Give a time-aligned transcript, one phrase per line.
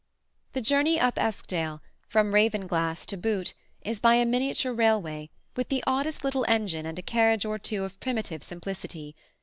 [0.53, 3.53] The journey up Eskdale, from Ravenglass to Boot,
[3.83, 7.83] is by a miniature railway, with the oddest little engine and a carriage or two
[7.83, 9.15] of primitive simplicity.